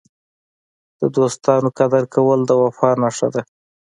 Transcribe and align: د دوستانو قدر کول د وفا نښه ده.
د 0.99 1.01
دوستانو 1.15 1.69
قدر 1.79 2.03
کول 2.13 2.39
د 2.45 2.51
وفا 2.61 2.89
نښه 3.01 3.27
ده. 3.33 3.41